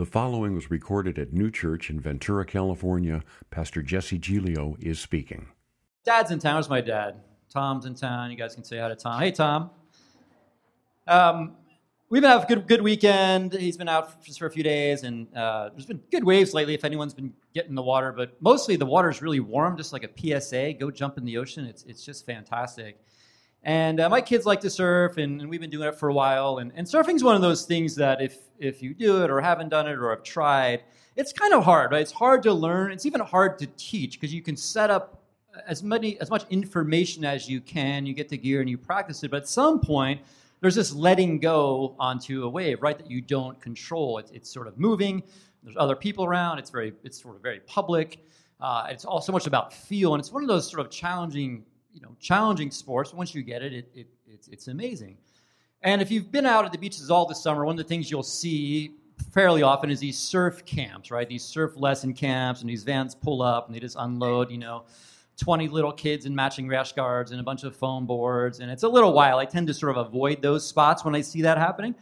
[0.00, 3.22] The following was recorded at Neue Church in Ventura, California.
[3.50, 5.48] Pastor Jesse Giglio is speaking.
[6.06, 6.54] Dad's in town.
[6.54, 7.20] Where's my dad?
[7.50, 8.30] Tom's in town.
[8.30, 9.20] You guys can say hi to Tom.
[9.20, 9.68] Hey, Tom.
[11.06, 11.54] Um,
[12.08, 13.52] we've been having a good, good weekend.
[13.52, 16.72] He's been out just for a few days, and uh, there's been good waves lately
[16.72, 18.10] if anyone's been getting the water.
[18.10, 20.76] But mostly the water's really warm, just like a PSA.
[20.80, 21.66] Go jump in the ocean.
[21.66, 23.04] It's, it's just fantastic.
[23.62, 26.14] And uh, my kids like to surf, and, and, we've been doing it for a
[26.14, 26.58] while.
[26.58, 29.68] And, and surfing's one of those things that if, if you do it or haven't
[29.68, 30.82] done it or have tried,
[31.14, 32.00] it's kind of hard, right?
[32.00, 32.90] It's hard to learn.
[32.90, 35.22] It's even hard to teach because you can set up
[35.66, 38.06] as many as much information as you can.
[38.06, 40.22] You get the gear and you practice it, but at some point,
[40.60, 42.96] there's this letting go onto a wave, right?
[42.96, 44.18] That you don't control.
[44.18, 45.22] It's, it's sort of moving.
[45.62, 46.58] There's other people around.
[46.58, 48.24] It's very, it's sort of very public.
[48.60, 51.64] Uh, it's all so much about feel, and it's one of those sort of challenging
[51.92, 53.12] you know, challenging sports.
[53.12, 55.16] Once you get it, it, it it's, it's amazing.
[55.82, 58.10] And if you've been out at the beaches all this summer, one of the things
[58.10, 58.96] you'll see
[59.32, 61.28] fairly often is these surf camps, right?
[61.28, 64.84] These surf lesson camps, and these vans pull up and they just unload, you know,
[65.38, 68.60] 20 little kids in matching rash guards and a bunch of foam boards.
[68.60, 69.38] And it's a little while.
[69.38, 71.94] I tend to sort of avoid those spots when I see that happening.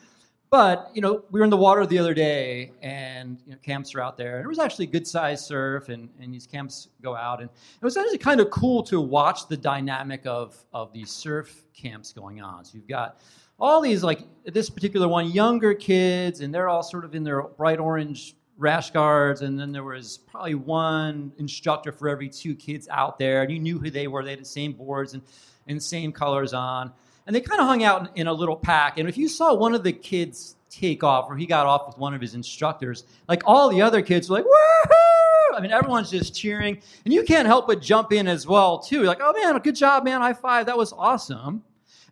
[0.50, 3.94] But you know, we were in the water the other day, and you know, camps
[3.94, 6.88] are out there, and it was actually a good sized surf, and, and these camps
[7.02, 10.92] go out, and it was actually kind of cool to watch the dynamic of of
[10.92, 12.64] these surf camps going on.
[12.64, 13.20] So you've got
[13.60, 17.42] all these like this particular one, younger kids, and they're all sort of in their
[17.42, 22.88] bright orange rash guards, and then there was probably one instructor for every two kids
[22.90, 24.24] out there, and you knew who they were.
[24.24, 25.22] They had the same boards and
[25.66, 26.90] and same colors on
[27.28, 28.98] and they kind of hung out in, in, a little pack.
[28.98, 31.98] And if you saw one of the kids take off, or he got off with
[31.98, 35.56] one of his instructors, like all the other kids were like, woohoo!
[35.56, 39.00] I mean, everyone's just cheering, and you can't help but jump in as well too.
[39.00, 41.62] You're like, oh man, good job, man, high five, that was awesome.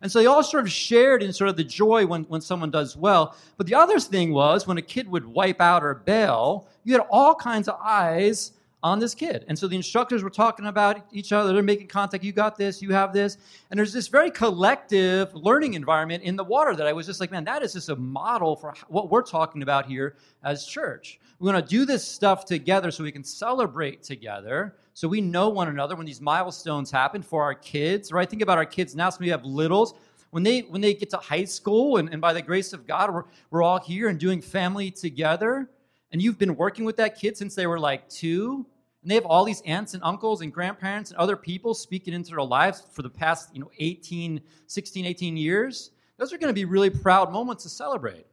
[0.03, 2.69] And so they all sort of shared in sort of the joy when, when someone
[2.69, 3.35] does well.
[3.57, 7.07] But the other thing was when a kid would wipe out or bail, you had
[7.09, 8.51] all kinds of eyes
[8.83, 9.43] on this kid.
[9.47, 11.51] And so the instructors were talking about each other.
[11.51, 12.23] They're making contact.
[12.23, 13.37] You got this, you have this.
[13.71, 17.31] And there's this very collective learning environment in the water that I was just like,
[17.31, 21.19] man, that is just a model for what we're talking about here as church.
[21.39, 24.75] We want to do this stuff together so we can celebrate together.
[24.93, 28.29] So we know one another when these milestones happen for our kids, right?
[28.29, 29.09] Think about our kids now.
[29.09, 29.93] So we have littles.
[30.31, 33.13] When they when they get to high school, and, and by the grace of God,
[33.13, 35.69] we're, we're all here and doing family together
[36.11, 38.65] and you've been working with that kid since they were like two,
[39.01, 42.31] and they have all these aunts and uncles and grandparents and other people speaking into
[42.31, 46.53] their lives for the past, you know, 18, 16, 18 years, those are going to
[46.53, 48.25] be really proud moments to celebrate.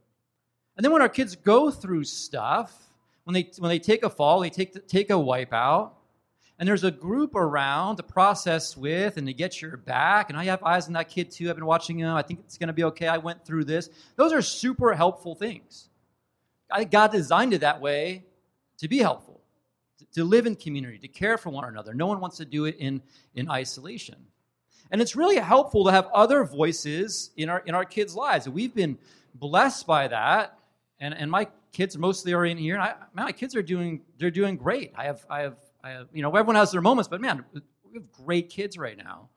[0.77, 2.73] And then when our kids go through stuff,
[3.25, 5.93] when they when they take a fall, they take the, take a wipeout,
[6.59, 10.31] and there's a group around to process with and to get your back.
[10.31, 11.49] And I have eyes on that kid too.
[11.49, 12.15] I've been watching him.
[12.15, 13.09] I think it's going to be okay.
[13.09, 13.91] I went through this.
[14.17, 15.89] Those are super helpful things.
[16.75, 18.25] I think God designed it that way
[18.79, 19.41] to be helpful,
[20.15, 21.95] to live in community, to care for one another.
[21.95, 23.01] No one wants to do it in,
[23.37, 24.17] in isolation.
[24.91, 28.49] And it's really helpful to have other voices in our, in our kids' lives.
[28.49, 28.99] We've been
[29.37, 30.59] blessed by that.
[30.99, 32.75] And, and my kids mostly are in here.
[32.75, 34.93] And I, man, my kids are doing, they're doing great.
[34.97, 37.61] I have, I have, I have, you know, everyone has their moments, but man, we
[37.95, 39.29] have great kids right now.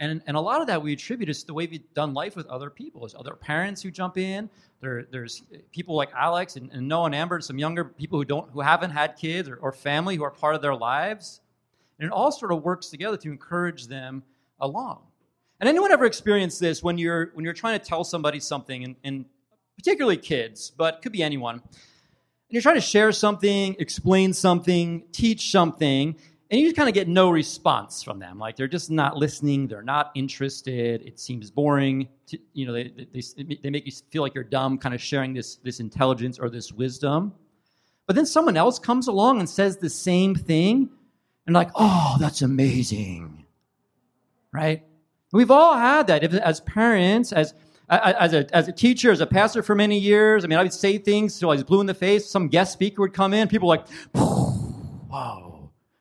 [0.00, 2.46] And, and a lot of that we attribute is the way we've done life with
[2.46, 3.02] other people.
[3.02, 4.48] There's other parents who jump in.
[4.80, 8.50] There, there's people like Alex and, and Noah and Amber, some younger people who don't
[8.50, 11.42] who haven't had kids or, or family who are part of their lives.
[11.98, 14.22] And it all sort of works together to encourage them
[14.58, 15.02] along.
[15.60, 18.96] And anyone ever experienced this when you're when you're trying to tell somebody something, and,
[19.04, 19.26] and
[19.76, 21.62] particularly kids, but could be anyone, and
[22.48, 26.16] you're trying to share something, explain something, teach something,
[26.50, 28.38] and you just kind of get no response from them.
[28.38, 29.68] Like they're just not listening.
[29.68, 31.02] They're not interested.
[31.02, 34.76] It seems boring to, you know they, they, they make you feel like you're dumb
[34.78, 37.32] kind of sharing this this intelligence or this wisdom.
[38.06, 40.90] But then someone else comes along and says the same thing
[41.46, 43.46] and like oh that's amazing.
[44.52, 44.84] Right?
[45.32, 46.24] We've all had that.
[46.24, 47.54] If, as parents as
[47.88, 50.72] as a, as a teacher, as a pastor for many years, I mean, I would
[50.72, 52.24] say things till I was blue in the face.
[52.24, 53.48] Some guest speaker would come in.
[53.48, 55.49] People were like, whoa,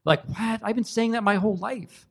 [0.05, 0.61] like, what?
[0.63, 2.07] I've been saying that my whole life.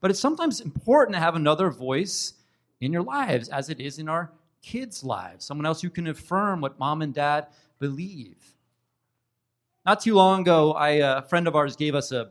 [0.00, 2.34] But it's sometimes important to have another voice
[2.80, 4.30] in your lives, as it is in our
[4.62, 7.46] kids' lives, someone else who can affirm what mom and dad
[7.78, 8.36] believe.
[9.86, 12.30] Not too long ago, I, a friend of ours gave us a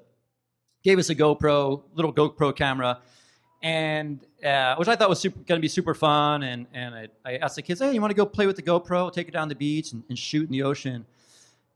[0.84, 3.00] gave us a GoPro, little GoPro camera,
[3.62, 6.44] and uh, which I thought was going to be super fun.
[6.44, 8.62] And, and I, I, asked the kids, hey, you want to go play with the
[8.62, 11.06] GoPro, take it down the beach, and, and shoot in the ocean?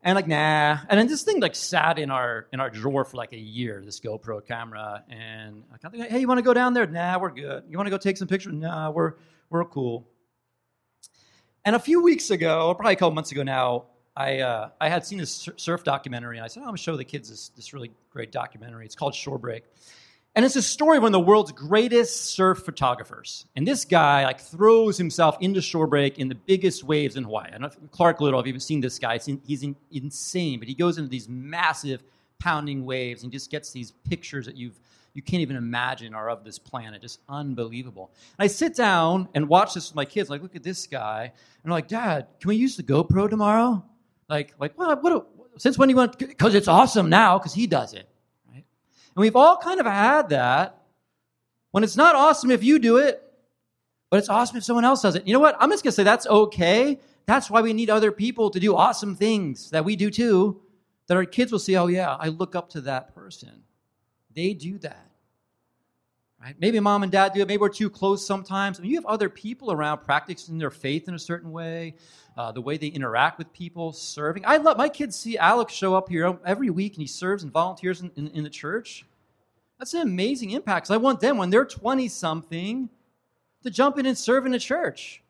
[0.07, 0.77] And like, nah.
[0.87, 3.81] And then this thing like sat in our in our drawer for like a year,
[3.83, 5.03] this GoPro camera.
[5.09, 6.87] And I kind of hey, you want to go down there?
[6.87, 7.65] Nah, we're good.
[7.69, 8.53] You want to go take some pictures?
[8.53, 9.15] Nah, we're
[9.49, 10.07] we're cool.
[11.65, 14.87] And a few weeks ago, or probably a couple months ago now, I, uh, I
[14.87, 17.29] had seen this surf documentary, and I said, oh, I'm going to show the kids
[17.29, 18.85] this, this really great documentary.
[18.85, 19.65] It's called Shore Break.
[20.37, 23.47] And it's a story of one of the world's greatest surf photographers.
[23.55, 27.49] And this guy like throws himself into shore break in the biggest waves in Hawaii.
[27.55, 29.17] I know Clark Little, I've even seen this guy.
[29.17, 32.03] He's in, insane, but he goes into these massive
[32.37, 34.79] pounding waves and just gets these pictures that you've
[35.15, 37.01] you can't even imagine are of this planet.
[37.01, 38.11] Just unbelievable.
[38.37, 40.29] And I sit down and watch this with my kids.
[40.29, 41.23] Like, look at this guy.
[41.23, 41.33] And
[41.65, 43.83] I'm like, Dad, can we use the GoPro tomorrow?
[44.29, 45.01] Like, like, what?
[45.01, 46.19] what since when do you want?
[46.19, 47.39] Because it's awesome now.
[47.39, 48.07] Because he does it?
[49.17, 50.79] And we've all kind of had that.
[51.71, 53.19] When it's not awesome if you do it,
[54.11, 55.25] but it's awesome if someone else does it.
[55.25, 55.57] You know what?
[55.59, 56.99] I'm just gonna say that's okay.
[57.25, 60.61] That's why we need other people to do awesome things that we do too.
[61.07, 61.75] That our kids will see.
[61.75, 63.63] Oh yeah, I look up to that person.
[64.35, 65.06] They do that.
[66.41, 66.55] Right?
[66.59, 67.47] Maybe mom and dad do it.
[67.47, 68.77] Maybe we're too close sometimes.
[68.77, 71.95] I mean, you have other people around practicing their faith in a certain way,
[72.37, 74.43] uh, the way they interact with people, serving.
[74.45, 77.51] I love my kids see Alex show up here every week and he serves and
[77.51, 79.03] volunteers in, in, in the church.
[79.79, 80.91] That's an amazing impact.
[80.91, 82.89] I want them when they're 20 something
[83.63, 85.23] to jump in and serve in a church.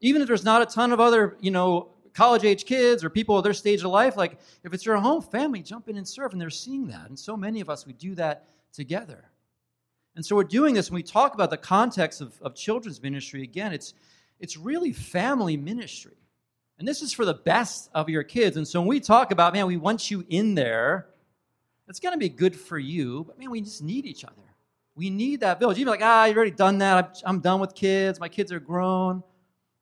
[0.00, 3.36] Even if there's not a ton of other, you know, college age kids or people
[3.36, 6.32] at their stage of life, like if it's your home family, jump in and serve.
[6.32, 7.08] And they're seeing that.
[7.08, 9.24] And so many of us, we do that together.
[10.16, 13.42] And so we're doing this when we talk about the context of, of children's ministry.
[13.42, 13.92] Again, it's,
[14.40, 16.16] it's really family ministry.
[16.78, 18.56] And this is for the best of your kids.
[18.56, 21.08] And so when we talk about, man, we want you in there,
[21.86, 23.24] it's going to be good for you.
[23.24, 24.34] But man, we just need each other.
[24.94, 25.78] We need that village.
[25.78, 27.22] Even like, ah, you've already done that.
[27.24, 28.18] I'm, I'm done with kids.
[28.18, 29.22] My kids are grown.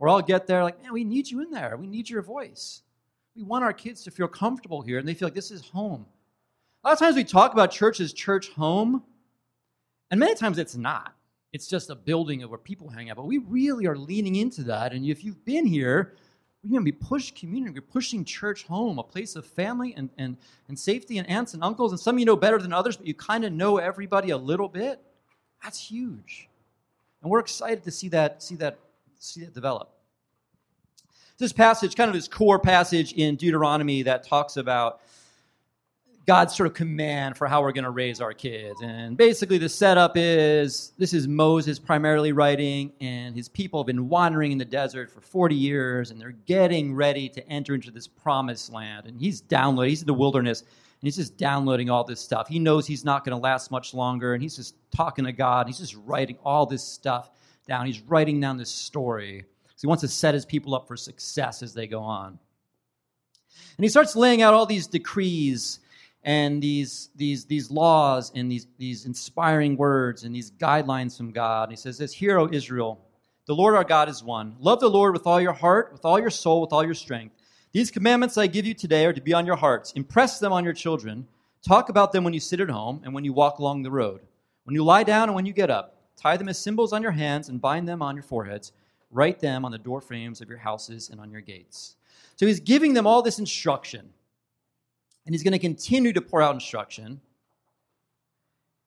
[0.01, 0.65] Or I'll get there.
[0.65, 1.77] Like, man, we need you in there.
[1.77, 2.83] We need your voice.
[3.37, 6.07] We want our kids to feel comfortable here and they feel like this is home.
[6.83, 9.03] A lot of times we talk about church as church home.
[10.15, 11.13] And many times it's not.
[11.53, 13.17] It's just a building of where people hang out.
[13.17, 14.93] But we really are leaning into that.
[14.93, 16.15] And if you've been here,
[16.63, 17.75] we're going to be pushing community.
[17.75, 20.37] We're pushing church home, a place of family and, and,
[20.69, 21.91] and safety and aunts and uncles.
[21.91, 24.37] And some of you know better than others, but you kind of know everybody a
[24.37, 25.01] little bit.
[25.65, 26.49] That's huge.
[27.21, 28.79] And we're excited to see that, see that,
[29.19, 29.91] see that develop.
[31.39, 35.01] This passage, kind of this core passage in Deuteronomy that talks about
[36.27, 38.81] God's sort of command for how we're going to raise our kids.
[38.83, 44.09] And basically, the setup is this is Moses primarily writing, and his people have been
[44.09, 48.07] wandering in the desert for 40 years, and they're getting ready to enter into this
[48.07, 49.07] promised land.
[49.07, 52.49] And he's downloading, he's in the wilderness, and he's just downloading all this stuff.
[52.49, 55.67] He knows he's not going to last much longer, and he's just talking to God.
[55.67, 57.31] He's just writing all this stuff
[57.67, 57.85] down.
[57.85, 59.45] He's writing down this story.
[59.67, 62.39] So he wants to set his people up for success as they go on.
[63.77, 65.81] And he starts laying out all these decrees
[66.25, 71.65] and these, these, these laws and these, these inspiring words and these guidelines from God.
[71.65, 72.99] And he says this, Hear, O Israel,
[73.47, 74.57] the Lord our God is one.
[74.59, 77.35] Love the Lord with all your heart, with all your soul, with all your strength.
[77.73, 79.93] These commandments I give you today are to be on your hearts.
[79.93, 81.29] Impress them on your children.
[81.63, 84.21] Talk about them when you sit at home and when you walk along the road.
[84.65, 87.11] When you lie down and when you get up, tie them as symbols on your
[87.11, 88.73] hands and bind them on your foreheads.
[89.11, 91.97] Write them on the door frames of your houses and on your gates.
[92.37, 94.09] So he's giving them all this instruction
[95.27, 97.21] and he's going to continue to pour out instruction.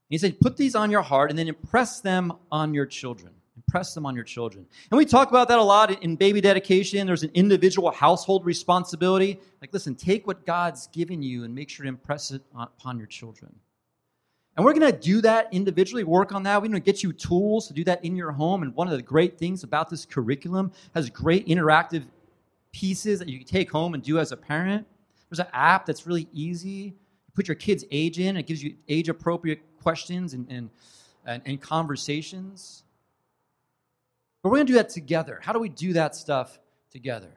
[0.10, 3.34] He said, Put these on your heart and then impress them on your children.
[3.56, 4.66] Impress them on your children.
[4.92, 7.06] And we talk about that a lot in baby dedication.
[7.06, 9.40] There's an individual household responsibility.
[9.62, 13.08] Like, listen, take what God's given you and make sure to impress it upon your
[13.08, 13.54] children.
[14.56, 16.56] And we're going to do that individually, work on that.
[16.62, 18.64] We're going to get you tools to do that in your home.
[18.64, 22.06] And one of the great things about this curriculum has great interactive
[22.72, 24.88] pieces that you can take home and do as a parent.
[25.30, 26.70] There's an app that's really easy.
[26.70, 30.70] You put your kid's age in, it gives you age appropriate questions and, and,
[31.26, 32.84] and, and conversations.
[34.42, 35.40] But we're going to do that together.
[35.42, 36.58] How do we do that stuff
[36.92, 37.32] together?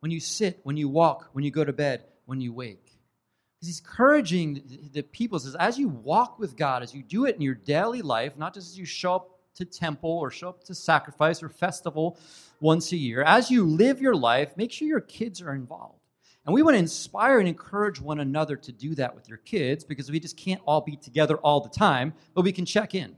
[0.00, 2.84] When you sit, when you walk, when you go to bed, when you wake.
[2.84, 7.34] Because he's encouraging the people, says, as you walk with God, as you do it
[7.34, 10.64] in your daily life, not just as you show up to temple or show up
[10.64, 12.18] to sacrifice or festival
[12.60, 16.03] once a year, as you live your life, make sure your kids are involved.
[16.46, 19.82] And we want to inspire and encourage one another to do that with your kids
[19.82, 23.16] because we just can't all be together all the time, but we can check in.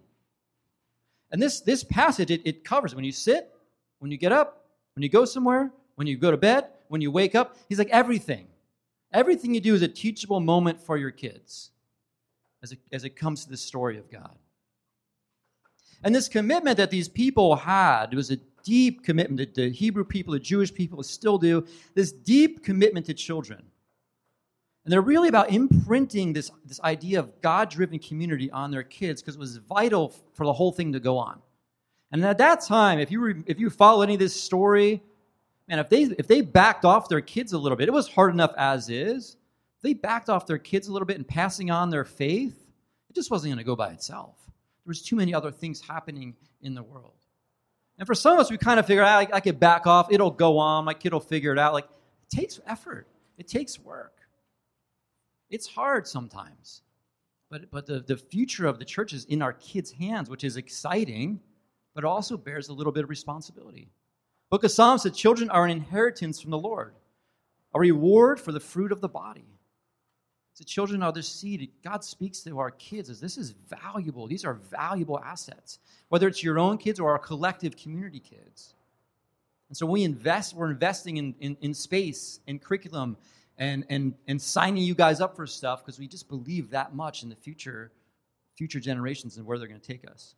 [1.32, 3.52] And this, this passage, it, it covers when you sit,
[3.98, 7.10] when you get up, when you go somewhere, when you go to bed, when you
[7.10, 7.56] wake up.
[7.68, 8.46] He's like, everything.
[9.12, 11.70] Everything you do is a teachable moment for your kids
[12.62, 14.36] as it, as it comes to the story of God.
[16.04, 20.40] And this commitment that these people had was a deep commitment the Hebrew people, the
[20.40, 23.62] Jewish people still do, this deep commitment to children.
[24.84, 29.22] And they're really about imprinting this, this idea of God driven community on their kids
[29.22, 31.40] because it was vital for the whole thing to go on.
[32.10, 35.00] And at that time, if you, re, if you follow any of this story,
[35.68, 38.32] man, if they if they backed off their kids a little bit, it was hard
[38.32, 39.36] enough as is.
[39.76, 42.56] If they backed off their kids a little bit and passing on their faith,
[43.10, 44.36] it just wasn't going to go by itself.
[44.46, 47.25] There was too many other things happening in the world.
[47.98, 50.08] And for some of us, we kind of figure out I, I could back off.
[50.10, 50.84] It'll go on.
[50.84, 51.72] My kid will figure it out.
[51.72, 53.06] Like it takes effort.
[53.38, 54.12] It takes work.
[55.50, 56.82] It's hard sometimes.
[57.50, 60.56] But, but the, the future of the church is in our kids' hands, which is
[60.56, 61.40] exciting,
[61.94, 63.88] but also bears a little bit of responsibility.
[64.50, 66.94] Book of Psalms said children are an inheritance from the Lord,
[67.74, 69.55] a reward for the fruit of the body.
[70.58, 71.70] The children are the seed.
[71.84, 74.26] God speaks to our kids as this is valuable.
[74.26, 78.74] These are valuable assets, whether it's your own kids or our collective community kids.
[79.68, 83.16] And so we invest, we're investing in, in, in space and curriculum
[83.58, 87.22] and, and, and signing you guys up for stuff because we just believe that much
[87.22, 87.90] in the future,
[88.54, 90.34] future generations and where they're going to take us.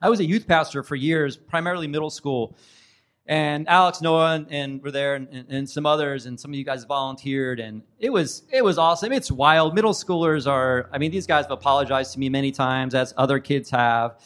[0.00, 2.56] I was a youth pastor for years, primarily middle school.
[3.26, 6.64] And Alex, Noah, and, and were there, and, and, some others, and some of you
[6.64, 9.12] guys volunteered, and it was it was awesome.
[9.12, 9.74] It's wild.
[9.74, 13.38] Middle schoolers are, I mean, these guys have apologized to me many times, as other
[13.38, 14.20] kids have.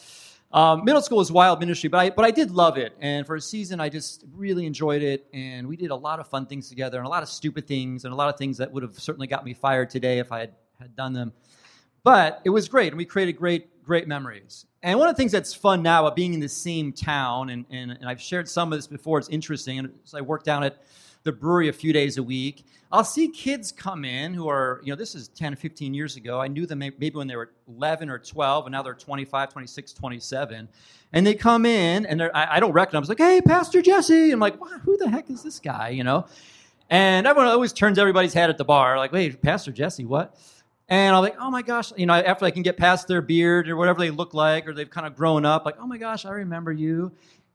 [0.51, 3.35] Um, middle school is wild ministry, but I but I did love it, and for
[3.35, 6.67] a season, I just really enjoyed it, and we did a lot of fun things
[6.67, 8.99] together, and a lot of stupid things, and a lot of things that would have
[8.99, 11.31] certainly got me fired today if I had had done them.
[12.03, 14.65] But it was great, and we created great great memories.
[14.81, 17.65] And one of the things that's fun now about being in the same town, and,
[17.69, 19.79] and, and I've shared some of this before, it's interesting.
[19.79, 20.81] And so I work down at
[21.23, 22.65] the brewery a few days a week.
[22.91, 26.15] I'll see kids come in who are, you know, this is 10 or 15 years
[26.15, 26.39] ago.
[26.39, 29.93] I knew them maybe when they were 11 or 12, and now they're 25, 26,
[29.93, 30.69] 27.
[31.11, 33.11] And they come in, and I, I, don't recognize them.
[33.11, 34.31] It's like, hey, Pastor Jesse.
[34.31, 36.25] I'm like, wow, who the heck is this guy, you know?
[36.89, 40.35] And everyone always turns everybody's head at the bar, like, wait, Pastor Jesse, what?
[40.89, 43.69] And I'm like, oh my gosh, you know, after I can get past their beard
[43.69, 46.25] or whatever they look like, or they've kind of grown up, like, oh my gosh,
[46.25, 47.11] I remember you.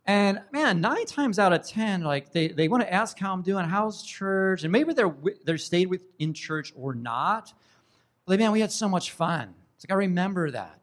[0.07, 3.43] And man, nine times out of ten, like they, they want to ask how I'm
[3.43, 5.15] doing, how's church, and maybe they're
[5.45, 7.53] they're stayed with in church or not.
[8.27, 9.55] Like, man, we had so much fun.
[9.77, 10.79] It's like I remember that.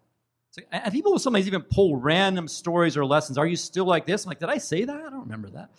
[0.57, 3.37] Like, and people will sometimes even pull random stories or lessons.
[3.37, 4.25] Are you still like this?
[4.25, 4.95] I'm like, did I say that?
[4.95, 5.69] I don't remember that.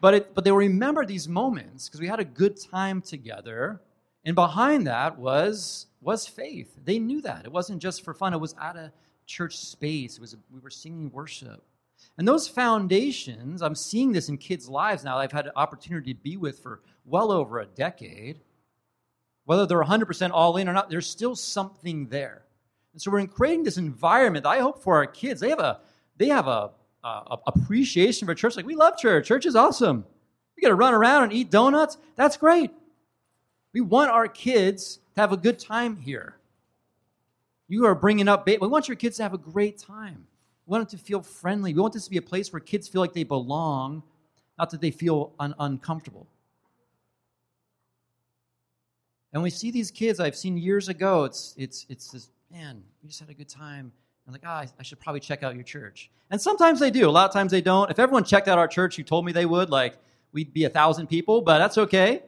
[0.00, 3.80] But it, but they remember these moments because we had a good time together.
[4.24, 6.74] And behind that was was faith.
[6.84, 7.44] They knew that.
[7.44, 8.92] It wasn't just for fun, it was at a
[9.26, 10.16] church space.
[10.16, 11.62] It was we were singing worship.
[12.18, 15.18] And those foundations, I'm seeing this in kids' lives now.
[15.18, 18.40] I've had an opportunity to be with for well over a decade.
[19.44, 22.42] Whether they're 100% all in or not, there's still something there.
[22.92, 25.40] And so we're creating this environment I hope for our kids.
[25.40, 25.80] They have a
[26.16, 26.70] they have a,
[27.02, 28.56] a, a appreciation for church.
[28.56, 29.26] Like we love church.
[29.26, 30.04] Church is awesome.
[30.56, 31.96] We get to run around and eat donuts.
[32.16, 32.70] That's great.
[33.72, 36.36] We want our kids to have a good time here.
[37.68, 40.26] You are bringing up, we want your kids to have a great time.
[40.66, 41.72] We want them to feel friendly.
[41.72, 44.02] We want this to be a place where kids feel like they belong,
[44.58, 46.26] not that they feel un- uncomfortable.
[49.32, 51.22] And we see these kids I've seen years ago.
[51.22, 52.82] It's it's it's this man.
[53.00, 53.92] We just had a good time.
[54.26, 56.10] I'm like, ah, oh, I should probably check out your church.
[56.32, 57.08] And sometimes they do.
[57.08, 57.88] A lot of times they don't.
[57.88, 59.96] If everyone checked out our church who told me they would, like
[60.32, 62.22] we'd be a thousand people, but that's okay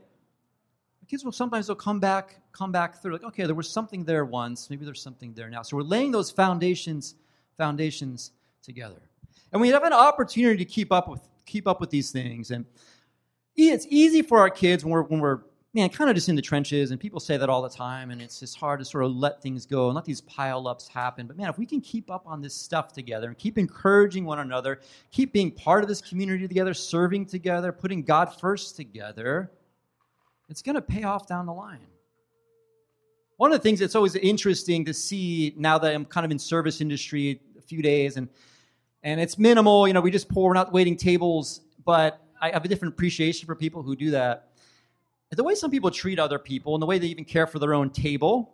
[1.12, 4.24] kids will sometimes they'll come back, come back through, like, okay, there was something there
[4.24, 5.60] once, maybe there's something there now.
[5.60, 7.16] So we're laying those foundations,
[7.58, 9.02] foundations together.
[9.52, 12.50] And we have an opportunity to keep up with keep up with these things.
[12.50, 12.64] And
[13.54, 15.40] it's easy for our kids when we're when we're
[15.74, 18.20] man, kind of just in the trenches, and people say that all the time, and
[18.20, 21.26] it's just hard to sort of let things go and let these pile ups happen.
[21.26, 24.38] But man, if we can keep up on this stuff together and keep encouraging one
[24.38, 29.50] another, keep being part of this community together, serving together, putting God first together,
[30.52, 31.86] it's going to pay off down the line.
[33.38, 36.38] One of the things that's always interesting to see now that I'm kind of in
[36.38, 38.28] service industry a few days and
[39.02, 42.66] and it's minimal, you know, we just pour, we're not waiting tables, but I have
[42.66, 44.50] a different appreciation for people who do that.
[45.30, 47.72] The way some people treat other people and the way they even care for their
[47.72, 48.52] own table.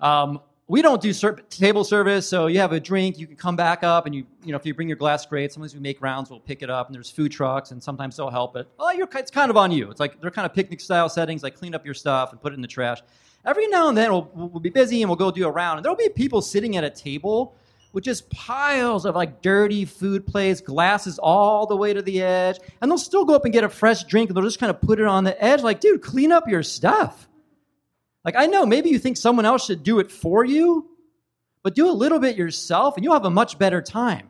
[0.00, 3.54] Um, we don't do ser- table service, so you have a drink, you can come
[3.54, 5.52] back up, and you, you know, if you bring your glass, great.
[5.52, 8.30] Sometimes we make rounds, we'll pick it up, and there's food trucks, and sometimes they'll
[8.30, 8.66] help it.
[8.78, 9.90] Well, oh, you're, it's kind of on you.
[9.90, 12.52] It's like they're kind of picnic style settings, like clean up your stuff and put
[12.52, 12.98] it in the trash.
[13.44, 15.84] Every now and then we'll, we'll be busy and we'll go do a round, and
[15.84, 17.54] there'll be people sitting at a table
[17.92, 22.58] with just piles of like dirty food plates, glasses all the way to the edge,
[22.82, 24.80] and they'll still go up and get a fresh drink, and they'll just kind of
[24.80, 27.28] put it on the edge, like, dude, clean up your stuff.
[28.26, 30.90] Like, I know maybe you think someone else should do it for you,
[31.62, 34.28] but do a little bit yourself and you'll have a much better time.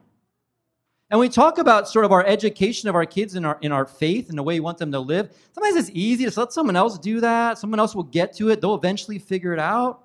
[1.09, 3.87] And we talk about sort of our education of our kids in our, in our
[3.87, 5.31] faith and the way we want them to live.
[5.53, 7.59] Sometimes it's easy to let someone else do that.
[7.59, 8.61] Someone else will get to it.
[8.61, 10.03] They'll eventually figure it out.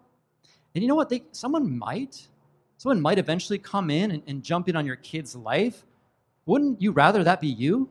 [0.74, 1.10] And you know what?
[1.10, 2.27] They, someone might.
[2.77, 5.86] Someone might eventually come in and, and jump in on your kid's life.
[6.45, 7.89] Wouldn't you rather that be you?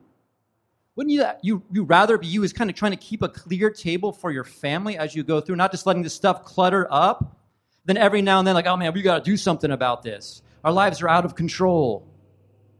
[0.96, 3.70] Wouldn't you, you, you rather be you is kind of trying to keep a clear
[3.70, 7.36] table for your family as you go through, not just letting this stuff clutter up,
[7.84, 10.42] then every now and then, like, oh man, we got to do something about this.
[10.64, 12.06] Our lives are out of control.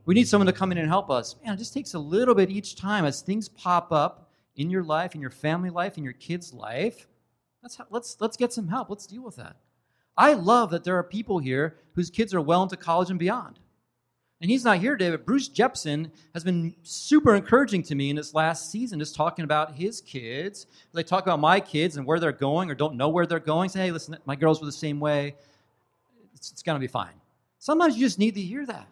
[0.05, 1.37] We need someone to come in and help us.
[1.45, 4.83] Man, it just takes a little bit each time as things pop up in your
[4.83, 7.07] life, in your family life, in your kids' life.
[7.63, 8.91] Let's, let's, let's get some help.
[8.91, 9.57] Let's deal with that.
[10.17, 13.59] I love that there are people here whose kids are well into college and beyond.
[14.41, 18.17] And he's not here today, but Bruce Jepson has been super encouraging to me in
[18.17, 20.67] this last season, just talking about his kids.
[20.95, 23.69] They talk about my kids and where they're going or don't know where they're going.
[23.69, 25.35] Say, hey, listen, my girls were the same way.
[26.35, 27.13] It's, it's going to be fine.
[27.59, 28.89] Sometimes you just need to hear that.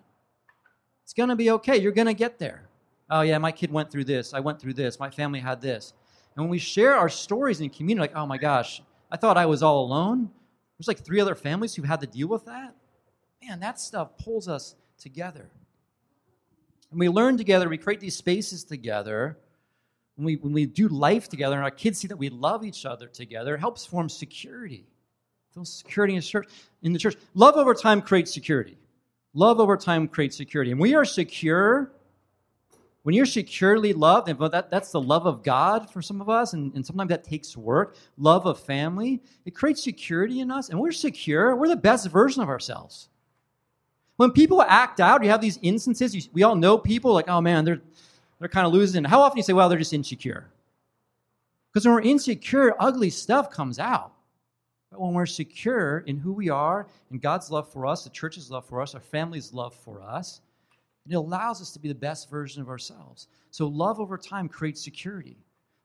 [1.04, 1.78] It's going to be okay.
[1.78, 2.68] You're going to get there.
[3.08, 4.34] Oh, yeah, my kid went through this.
[4.34, 5.00] I went through this.
[5.00, 5.94] My family had this.
[6.36, 9.46] And when we share our stories in community, like, oh my gosh, I thought I
[9.46, 10.30] was all alone.
[10.76, 12.74] There's like three other families who had to deal with that.
[13.42, 15.48] Man, that stuff pulls us together.
[16.90, 19.38] And we learn together, we create these spaces together.
[20.16, 22.84] When we, when we do life together and our kids see that we love each
[22.84, 24.86] other together, it helps form security.
[25.54, 26.48] Feel security in the church.
[26.82, 27.16] In the church.
[27.34, 28.78] Love over time creates security.
[29.34, 30.72] Love over time creates security.
[30.72, 31.92] And we are secure.
[33.02, 36.52] When you're securely loved, and that, that's the love of God for some of us,
[36.52, 40.78] and, and sometimes that takes work, love of family, it creates security in us, and
[40.78, 41.54] we're secure.
[41.56, 43.08] We're the best version of ourselves.
[44.18, 47.40] When people act out, you have these instances, you, we all know people like, oh
[47.40, 47.80] man, they're,
[48.40, 49.04] they're kind of losing.
[49.04, 50.50] How often you say, well, they're just insecure?
[51.72, 54.12] Because when we're insecure, ugly stuff comes out.
[54.90, 58.50] But when we're secure in who we are, in God's love for us, the church's
[58.50, 60.40] love for us, our family's love for us,
[61.08, 63.28] it allows us to be the best version of ourselves.
[63.52, 65.36] So love over time creates security.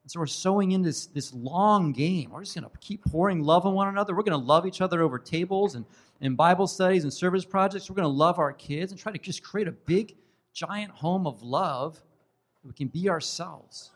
[0.04, 2.32] And so we're sowing in this, this long game.
[2.32, 4.14] We're just going to keep pouring love on one another.
[4.14, 5.86] We're going to love each other over tables and
[6.20, 7.90] in Bible studies and service projects.
[7.90, 10.16] We're going to love our kids and try to just create a big,
[10.54, 13.92] giant home of love that we can be ourselves.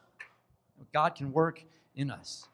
[0.94, 1.64] God can work
[1.96, 2.48] in us.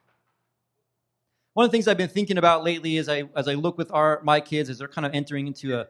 [1.54, 3.92] One of the things I've been thinking about lately is I, as I look with
[3.92, 5.88] our, my kids as they're kind of entering into a,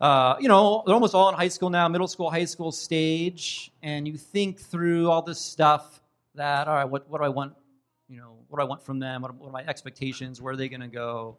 [0.00, 3.70] uh, you know, they're almost all in high school now, middle school, high school stage,
[3.82, 6.01] and you think through all this stuff
[6.34, 7.54] that, all right, what, what do I want,
[8.08, 9.22] you know, what do I want from them?
[9.22, 10.40] What, what are my expectations?
[10.40, 11.38] Where are they going to go?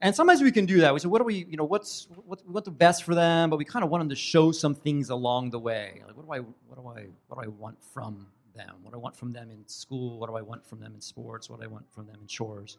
[0.00, 0.92] And sometimes we can do that.
[0.92, 3.56] We say, what do we, you know, what's, what, we the best for them, but
[3.56, 6.02] we kind of want them to show some things along the way.
[6.06, 8.74] Like, what do I, what do I, what do I want from them?
[8.82, 10.18] What do I want from them in school?
[10.18, 11.48] What do I want from them in sports?
[11.48, 12.76] What do I want from them in chores?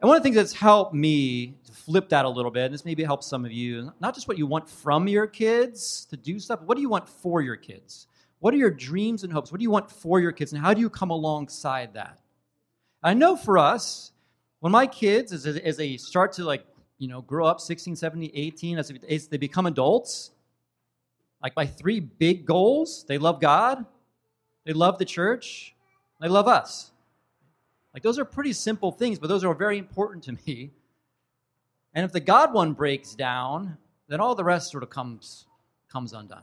[0.00, 2.74] And one of the things that's helped me to flip that a little bit, and
[2.74, 6.16] this maybe helps some of you, not just what you want from your kids to
[6.16, 8.08] do stuff, but what do you want for your kids?
[8.40, 9.50] What are your dreams and hopes?
[9.50, 10.52] What do you want for your kids?
[10.52, 12.20] And how do you come alongside that?
[13.02, 14.12] I know for us,
[14.60, 16.64] when my kids, as, as they start to like,
[16.98, 20.30] you know, grow up 16, 17, 18, as, as they become adults,
[21.42, 23.84] like my three big goals, they love God,
[24.64, 25.74] they love the church,
[26.20, 26.90] they love us.
[27.94, 30.72] Like those are pretty simple things, but those are very important to me.
[31.94, 35.46] And if the God one breaks down, then all the rest sort of comes
[35.88, 36.42] comes undone.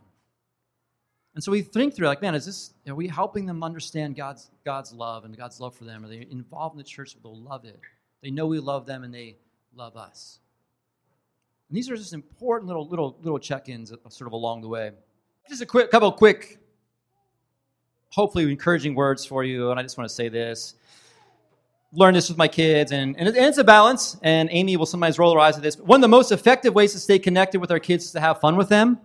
[1.35, 4.51] And so we think through, like, man, is this, are we helping them understand God's,
[4.63, 6.05] God's love and God's love for them?
[6.05, 7.79] Are they involved in the church they'll love it?
[8.21, 9.37] They know we love them and they
[9.75, 10.39] love us.
[11.69, 14.91] And these are just important little, little, little check-ins sort of along the way.
[15.49, 16.59] Just a quick, couple quick,
[18.09, 19.71] hopefully encouraging words for you.
[19.71, 20.75] And I just want to say this.
[21.91, 24.17] Learn this with my kids, and, and it's a balance.
[24.23, 25.75] And Amy will sometimes roll her eyes at this.
[25.75, 28.19] But one of the most effective ways to stay connected with our kids is to
[28.19, 28.99] have fun with them.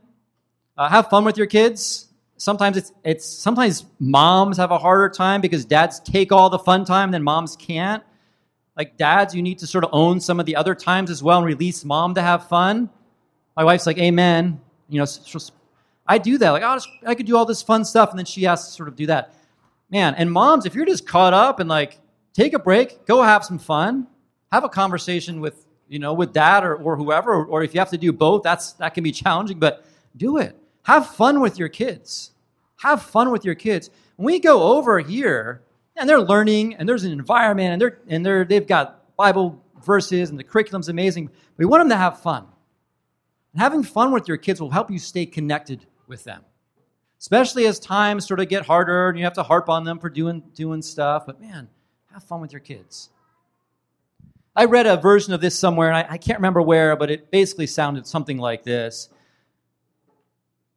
[0.77, 2.08] Uh, have fun with your kids
[2.39, 6.85] sometimes it's it's sometimes moms have a harder time because dads take all the fun
[6.85, 8.03] time then moms can't.
[8.77, 11.39] Like dads you need to sort of own some of the other times as well
[11.39, 12.89] and release mom to have fun.
[13.57, 14.61] My wife's like amen.
[14.89, 15.07] You know
[16.07, 16.51] i do that.
[16.51, 18.11] Like oh, i could do all this fun stuff.
[18.11, 19.35] And then she has to sort of do that.
[19.91, 21.99] Man and moms if you're just caught up and like
[22.33, 24.07] take a break go have some fun
[24.53, 27.81] have a conversation with you know with dad or, or whoever or, or if you
[27.81, 29.85] have to do both that's that can be challenging but
[30.17, 30.57] do it
[30.89, 32.33] have fun with your kids.
[32.79, 33.91] Have fun with your kids.
[34.17, 35.63] When we go over here,
[35.97, 40.31] and they're learning, and there's an environment, and they're and they're they've got Bible verses,
[40.31, 41.29] and the curriculum's amazing.
[41.59, 42.47] We want them to have fun.
[43.53, 46.43] And having fun with your kids will help you stay connected with them,
[47.21, 50.09] especially as times sort of get harder, and you have to harp on them for
[50.09, 51.27] doing doing stuff.
[51.27, 51.69] But man,
[52.15, 53.11] have fun with your kids.
[54.57, 57.31] I read a version of this somewhere, and I, I can't remember where, but it
[57.31, 59.11] basically sounded something like this.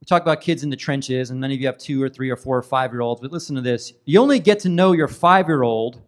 [0.01, 2.31] We talk about kids in the trenches, and many of you have two or three
[2.31, 3.93] or four or five year olds, but listen to this.
[4.05, 6.01] You only get to know your five year old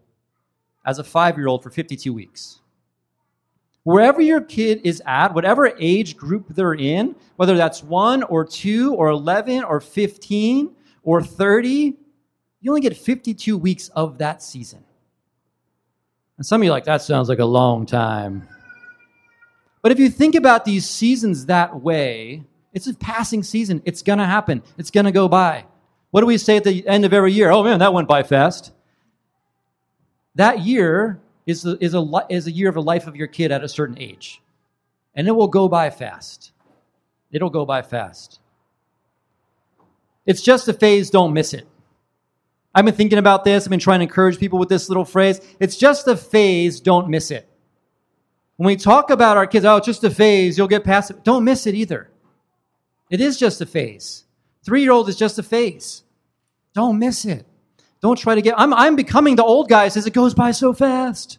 [0.83, 2.59] as a five year old for 52 weeks.
[3.83, 8.95] Wherever your kid is at, whatever age group they're in, whether that's one or two
[8.95, 11.97] or 11 or 15 or 30,
[12.61, 14.83] You only get 52 weeks of that season.
[16.37, 18.47] And some of you like, that sounds like a long time.
[19.81, 23.81] But if you think about these seasons that way, it's a passing season.
[23.85, 24.63] It's going to happen.
[24.77, 25.65] It's going to go by.
[26.11, 27.51] What do we say at the end of every year?
[27.51, 28.71] Oh man, that went by fast.
[30.35, 33.51] That year is a, is a, is a year of the life of your kid
[33.51, 34.41] at a certain age.
[35.15, 36.51] And it will go by fast.
[37.31, 38.39] It'll go by fast.
[40.25, 41.67] It's just a phase, don't miss it.
[42.73, 43.65] I've been thinking about this.
[43.65, 45.39] I've been trying to encourage people with this little phrase.
[45.59, 47.47] It's just a phase, don't miss it.
[48.57, 51.23] When we talk about our kids, oh, it's just a phase, you'll get past it.
[51.23, 52.09] Don't miss it either.
[53.13, 54.25] It is just a phase.
[54.65, 56.01] Three year old is just a phase.
[56.73, 57.45] Don't miss it.
[58.01, 58.55] Don't try to get.
[58.59, 61.37] I'm, I'm becoming the old guy as it goes by so fast.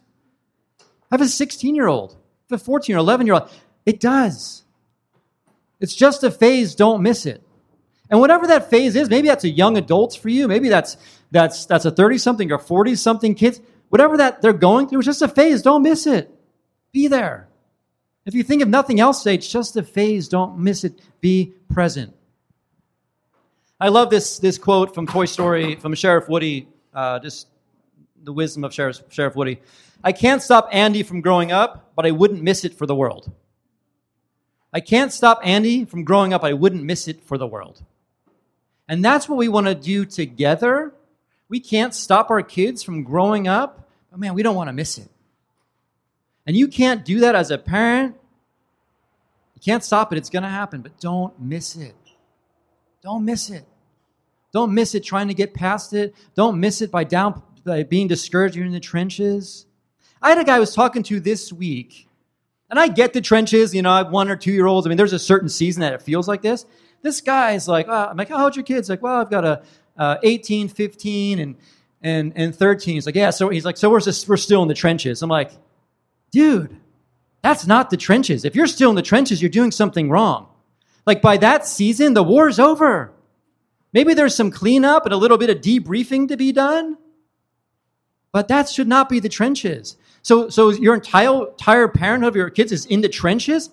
[0.79, 2.15] I have a 16 year old,
[2.49, 3.49] a 14 or 11 year old.
[3.85, 4.63] It does.
[5.81, 6.75] It's just a phase.
[6.75, 7.43] Don't miss it.
[8.09, 10.47] And whatever that phase is, maybe that's a young adults for you.
[10.47, 10.95] Maybe that's
[11.31, 13.59] that's that's a 30 something or 40 something kids.
[13.89, 15.61] Whatever that they're going through, it's just a phase.
[15.61, 16.33] Don't miss it.
[16.93, 17.49] Be there.
[18.25, 20.27] If you think of nothing else, say it's just a phase.
[20.27, 20.99] Don't miss it.
[21.21, 22.13] Be present.
[23.79, 27.47] I love this, this quote from Toy Story from Sheriff Woody, uh, just
[28.23, 29.61] the wisdom of Sheriff, Sheriff Woody.
[30.03, 33.31] I can't stop Andy from growing up, but I wouldn't miss it for the world.
[34.73, 37.83] I can't stop Andy from growing up, I wouldn't miss it for the world.
[38.87, 40.93] And that's what we want to do together.
[41.47, 44.97] We can't stop our kids from growing up, but man, we don't want to miss
[44.97, 45.09] it.
[46.45, 48.15] And you can't do that as a parent.
[49.55, 51.95] You can't stop it, it's going to happen, but don't miss it.
[53.01, 53.65] Don't miss it.
[54.51, 56.15] Don't miss it trying to get past it.
[56.33, 58.55] Don't miss it by down by being discouraged.
[58.55, 59.65] You're in the trenches.
[60.21, 62.07] I had a guy I was talking to this week,
[62.69, 63.75] and I get the trenches.
[63.75, 64.87] You know, I have one or two year olds.
[64.87, 66.65] I mean, there's a certain season that it feels like this.
[67.01, 68.89] This guy's like, oh, I'm like, oh, how's your kids?
[68.89, 69.63] Like, well, I've got a
[69.97, 71.55] uh, 18, 15, and
[72.01, 72.95] and and 13.
[72.95, 73.31] He's like, yeah.
[73.31, 75.21] So he's like, so we're just, we're still in the trenches.
[75.21, 75.51] I'm like,
[76.35, 76.75] dude,
[77.41, 78.43] that's not the trenches.
[78.43, 80.49] If you're still in the trenches, you're doing something wrong.
[81.05, 83.13] Like by that season, the war's over.
[83.93, 86.97] Maybe there's some cleanup and a little bit of debriefing to be done.
[88.33, 89.95] But that should not be the trenches.
[90.23, 93.69] So, so your entire, entire parenthood of your kids is in the trenches?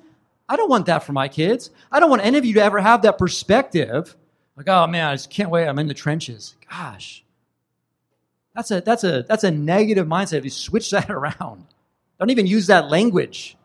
[0.48, 1.70] I don't want that for my kids.
[1.90, 4.14] I don't want any of you to ever have that perspective.
[4.56, 5.66] Like, oh man, I just can't wait.
[5.66, 6.54] I'm in the trenches.
[6.70, 7.24] Gosh.
[8.54, 10.38] That's a, that's a, that's a negative mindset.
[10.38, 11.66] If you switch that around,
[12.22, 13.56] don't even use that language.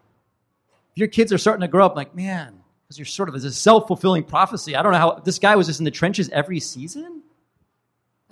[0.91, 3.43] If your kids are starting to grow up, like, man, because you're sort of as
[3.43, 4.75] a self-fulfilling prophecy.
[4.75, 7.21] I don't know how this guy was just in the trenches every season.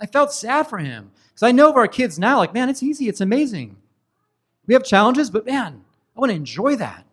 [0.00, 2.82] I felt sad for him because I know of our kids now, like, man, it's
[2.82, 3.76] easy, it's amazing.
[4.66, 5.84] We have challenges, but man,
[6.16, 7.04] I want to enjoy that.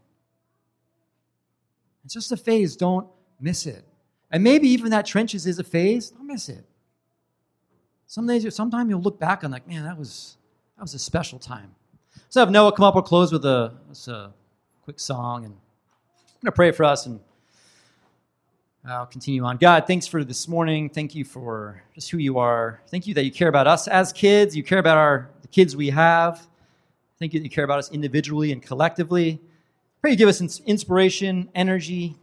[2.06, 3.08] It's just a phase, don't
[3.40, 3.86] miss it.
[4.32, 6.66] And maybe even that trenches is a phase, don't miss it.
[8.08, 10.38] Some days, sometime you'll look back and like, man, that was
[10.78, 11.76] that was a special time.
[12.30, 12.96] So have Noah come up.
[12.96, 13.74] We'll close with a,
[14.08, 14.32] a
[14.84, 17.20] quick song, and I'm going to pray for us and
[18.86, 19.56] I'll continue on.
[19.58, 20.90] God, thanks for this morning.
[20.90, 22.82] Thank you for just who you are.
[22.88, 24.58] Thank you that you care about us as kids.
[24.58, 26.46] You care about our the kids we have.
[27.18, 29.40] Thank you that you care about us individually and collectively.
[30.02, 32.18] Pray you give us inspiration, energy,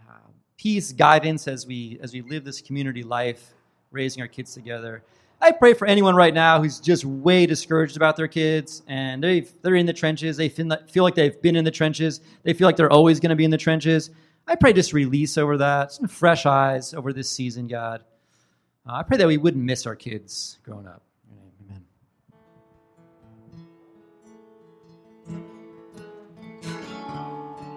[0.00, 0.14] uh,
[0.56, 3.54] peace, guidance as we as we live this community life,
[3.92, 5.04] raising our kids together.
[5.42, 9.40] I pray for anyone right now who's just way discouraged about their kids and they
[9.62, 10.36] they're in the trenches.
[10.36, 10.66] They feel,
[11.02, 12.20] like they've been in the trenches.
[12.42, 14.10] They feel like they're always going to be in the trenches.
[14.46, 18.02] I pray just release over that, some fresh eyes over this season, God.
[18.86, 21.02] Uh, I pray that we wouldn't miss our kids growing up.
[21.64, 21.84] Amen.